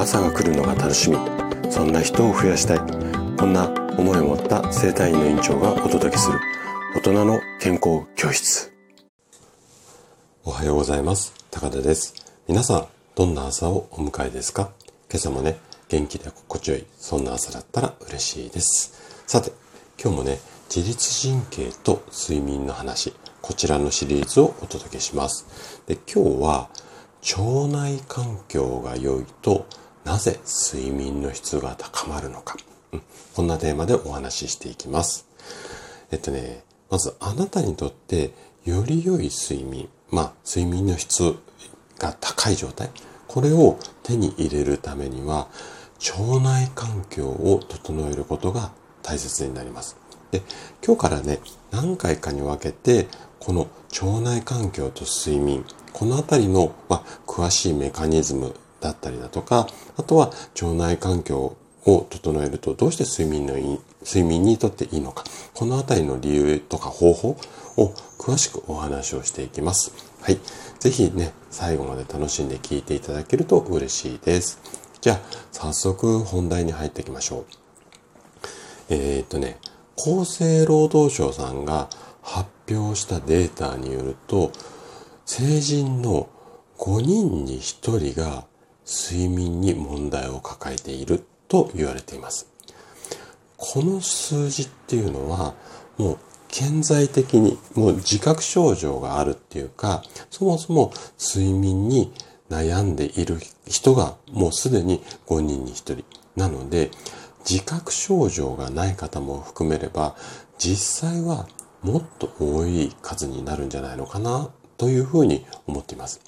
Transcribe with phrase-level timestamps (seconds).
[0.00, 1.18] 朝が来るのが楽しみ。
[1.70, 2.78] そんな人を増やしたい。
[3.36, 3.68] こんな
[3.98, 6.40] 思いを持った生体院の院長がお届けする。
[6.94, 8.72] 大人の健康教室。
[10.42, 11.34] おはようございます。
[11.50, 12.14] 高田です。
[12.48, 14.70] 皆さんどんな朝をお迎えですか？
[15.10, 15.58] 今朝もね
[15.90, 19.22] 元気で心地よいそんな朝だったら嬉しいです。
[19.26, 19.52] さて
[20.02, 20.38] 今日もね
[20.74, 23.12] 自律神経と睡眠の話
[23.42, 25.82] こちらのシリーズをお届けします。
[25.86, 26.70] で今日は
[27.36, 29.66] 腸内環境が良いと
[30.04, 32.56] なぜ睡眠の質が高まるのか、
[33.34, 35.26] こんなテーマでお話ししていきます。
[36.10, 38.32] えっとね、まずあなたにとって
[38.64, 41.36] より良い睡眠、まあ睡眠の質
[41.98, 42.90] が高い状態、
[43.28, 45.48] これを手に入れるためには
[46.18, 48.72] 腸内環境を整えることが
[49.02, 49.96] 大切になります。
[50.30, 50.42] で、
[50.84, 53.08] 今日からね、何回かに分けて、
[53.38, 53.68] この
[54.00, 59.66] 腸内環境と睡眠、このあたりの、まあ、詳しいメカニズムだったりだとか、
[59.96, 67.36] あとは腸内環境を整えるとどうして睡眠のいい、睡眠にとっていいのか、このあたりの理由とか方法
[67.76, 69.92] を詳しくお話をしていきます。
[70.20, 70.38] はい。
[70.78, 74.58] ぜひね、最後まで楽しんで聞いていただけると嬉しいです。
[75.00, 75.20] じゃあ、
[75.52, 77.46] 早速本題に入っていきましょう。
[78.90, 79.58] えー、っとね、
[79.96, 81.88] 厚生労働省さんが
[82.22, 84.52] 発表したデータによると、
[85.24, 86.28] 成人の
[86.78, 88.44] 5人に1人が
[88.90, 92.48] 睡眠に問題を抱えていると言われています。
[93.56, 95.54] この数字っていうのは
[95.96, 102.12] もう顕在的にもう自覚症状があるっていうかそもそも睡眠に
[102.48, 106.04] 悩んでいる人がもうすでに5人に1人
[106.34, 106.90] なので
[107.48, 110.16] 自覚症状がない方も含めれば
[110.58, 111.48] 実際は
[111.82, 116.20] もっと多い数になるんじゃないのかなというふうに思っています。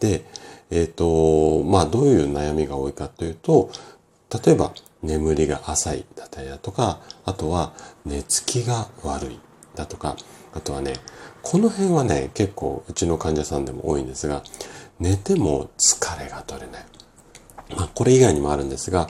[0.00, 0.24] で、
[0.70, 3.70] えっ、ー、と、まあどういう悩みが多いかというと、
[4.44, 4.72] 例えば
[5.02, 7.72] 眠りが浅いだったりだとか、あとは
[8.04, 9.40] 寝つきが悪い
[9.74, 10.16] だとか、
[10.52, 10.94] あとはね、
[11.42, 14.42] この辺はね、結構うちの患者さんでも多いんですが、
[14.98, 16.84] 寝ても疲れが取れない。
[17.76, 19.06] まあこれ以外にもあるんですが、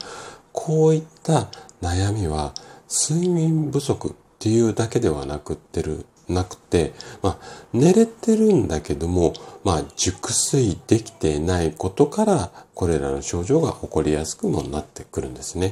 [0.51, 1.49] こういった
[1.81, 2.53] 悩みは
[2.89, 9.33] 睡眠不足っていうだけではなくってるなくて、まあ、寝れてるんだけども、
[9.63, 15.71] まあ、熟睡できてないことから、これらの症状が起こりやすくもなってくるんですね。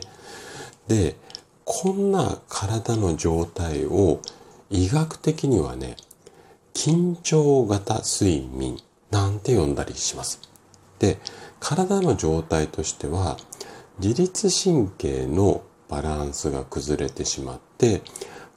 [0.87, 1.15] で、
[1.65, 4.19] こんな体の状態を
[4.69, 5.97] 医学的にはね、
[6.73, 8.77] 緊張型睡眠
[9.11, 10.41] なんて呼んだりします。
[10.99, 11.17] で、
[11.59, 13.37] 体の状態としては、
[13.99, 18.01] 自律神経のバランスが崩れてしまって、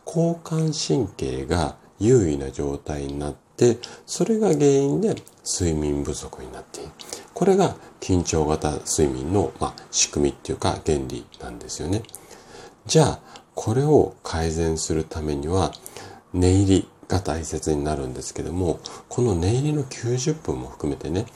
[0.07, 6.91] 交感神経が優位な状態になって、それが原因で睡眠不足になっている。
[7.35, 12.03] これが緊張型睡眠の、まあ、仕組みっていうか原理なんですよね。
[12.87, 13.21] じゃあ、
[13.55, 15.73] これを改善するためには、
[16.33, 21.27] 寝入りが大切になるんですけども、この寝入りの90分も含めてね、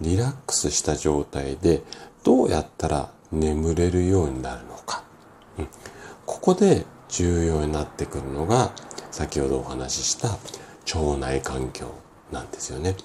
[0.00, 1.82] リラックスした状態で
[2.24, 5.04] どうやったら眠れるようになるのか。
[5.58, 5.68] うん、
[6.26, 8.72] ここで重要になってくるのが
[9.10, 10.38] 先ほどお話しした
[10.98, 11.86] 腸内環境
[12.32, 12.96] なんですよね。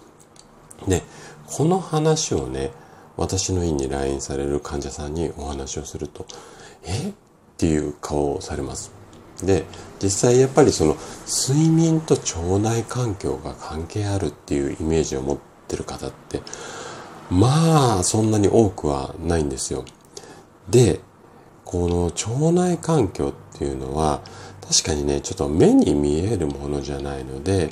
[0.87, 1.03] で、
[1.47, 2.71] この話をね、
[3.17, 6.25] 私の院に来院される患者さんにお話をすると、
[6.83, 7.09] え？
[7.09, 7.13] っ
[7.57, 8.91] ていう顔をされます。
[9.41, 9.63] で、
[10.03, 10.97] 実際やっぱりその
[11.47, 15.37] 睡眠と腸内環境が関係あるっていうイメージを持っ
[15.67, 16.41] てる方って、
[17.29, 19.85] まあそんなに多くはないんですよ。
[20.69, 20.99] で、
[21.63, 24.21] この腸内環境っていうのは
[24.67, 27.69] 確かにね、ちょっと目に見えるものじゃないので、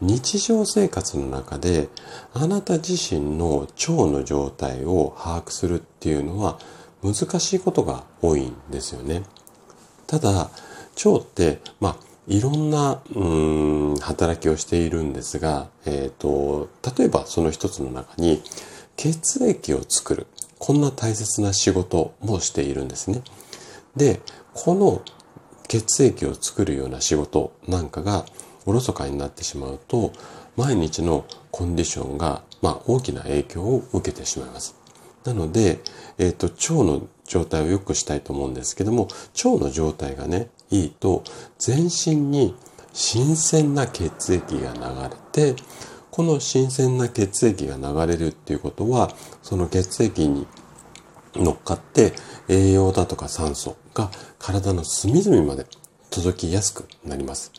[0.00, 1.88] 日常生活の中で
[2.32, 6.58] あなた自身の腸の状態を把握するっていうのは
[7.02, 9.22] 難しいことが多いんですよね。
[10.06, 10.30] ただ、
[11.04, 11.96] 腸って、まあ、
[12.28, 13.24] いろんな、う
[13.94, 16.68] ん、働きをしているんですが、えっ、ー、と、
[16.98, 18.42] 例えばその一つの中に
[18.96, 20.26] 血液を作る。
[20.58, 23.22] こんな大切な仕事もしているんですね。
[23.96, 24.20] で、
[24.54, 25.02] この
[25.68, 28.24] 血液を作るような仕事なんかが
[28.66, 30.12] おろそかになってしまうと、
[30.56, 34.74] 毎日のコンディションが、まあ、大きな影響を受けてしまいます。
[35.24, 35.78] なので、
[36.18, 39.08] えっ、ー、と、腸の状態を良くしたいと思うんですけども、
[39.44, 41.22] 腸の状態がね、いいと、
[41.58, 42.54] 全身に
[42.92, 44.80] 新鮮な血液が流
[45.42, 45.62] れて、
[46.10, 49.10] この新鮮な血液が流れるっていうことは、
[49.42, 50.46] その血液に
[51.38, 52.12] 乗っかって
[52.48, 55.66] 栄養だとか酸素が体の隅々まで
[56.10, 57.52] 届きやすくなります。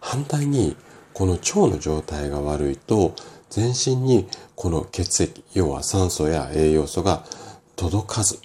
[0.00, 0.76] 反対に、
[1.12, 3.14] この腸の状態が悪いと、
[3.48, 7.24] 全身にこの血液、要は酸素や栄養素が
[7.76, 8.38] 届かず、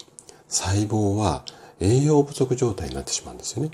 [0.48, 1.44] 細胞は
[1.80, 3.72] 栄養不足状態になってしまうんですよね。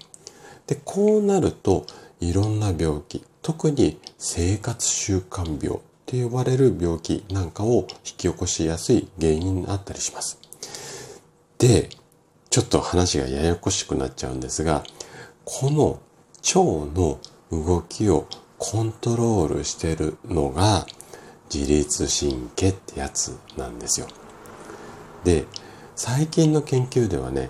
[0.68, 1.86] で、こうなると、
[2.20, 10.47] いろんな病気、特に生活習慣病って呼ばれる病気なんかを引き起こしやすい原因になったりします。
[11.58, 11.90] で、
[12.50, 14.84] ちょっと話がややこしくなっちゃうんですが、
[15.46, 16.00] この
[16.56, 16.60] 腸
[17.00, 17.20] の
[17.52, 18.28] 動きを
[18.58, 20.86] コントロールしてるのが
[21.54, 24.08] 自律神経ってやつなんですよ。
[25.24, 25.46] で、
[25.96, 27.50] 最近の研究ではね、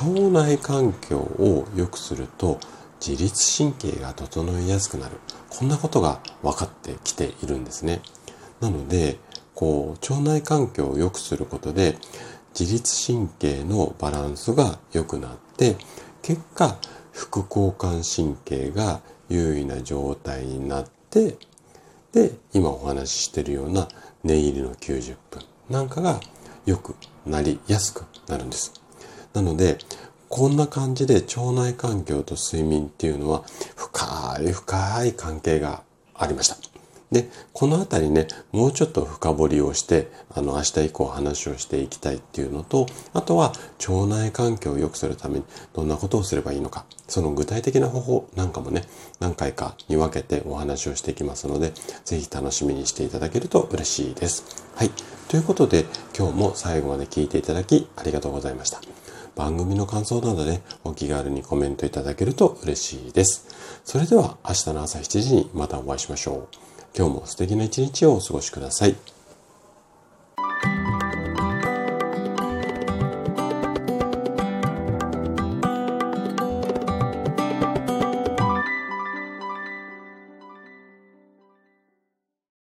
[0.00, 2.58] 腸内環境を良くすると
[3.06, 5.16] 自律神経が整いやすくなる。
[5.50, 8.00] こんなことが分かってきているんですね。
[8.60, 9.18] なので、
[9.54, 11.98] こう、腸内環境を良くすることで
[12.58, 15.76] 自律神経のバランスが良くなって、
[16.22, 16.76] 結果、
[17.12, 21.36] 副交感神経が優位な状態になって、
[22.12, 23.88] で、今お話ししてるような
[24.22, 26.20] 寝入りの90分なんかが
[26.66, 26.94] 良く
[27.26, 28.72] なりやすくなるんです。
[29.32, 29.78] なので、
[30.28, 33.44] こんな感じで腸内環境と睡眠っていうのは
[33.76, 35.82] 深い深い関係が
[36.14, 36.71] ありました。
[37.12, 43.52] で、このあたりね、もうちょっと深掘りをして、あの、明日以降話をしていきたいっていうのと、あとは
[43.86, 45.44] 腸内環境を良くするために
[45.74, 48.84] どんなことをすればいいのか、その具体的な方法なんかもね、
[49.20, 51.74] 何回かに分けてお話をしていきますので、
[52.06, 54.64] ぜひ楽しみにしていただけると嬉しいです。
[54.74, 54.90] はい。
[55.28, 55.84] ということで、
[56.16, 58.80] 今日も最後まで聞いていただきありがとうございました。
[59.36, 63.48] 番組の感想などで、ね、お気軽にコメントいただけると嬉しいです。
[63.84, 66.71] それでは明日の朝7時にまたお会いしましょう。
[66.94, 68.96] 今日も素敵な一日をお過ごしください。